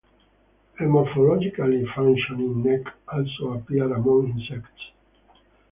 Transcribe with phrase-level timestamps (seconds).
[0.79, 4.81] A morphologically functioning neck also appears among insects.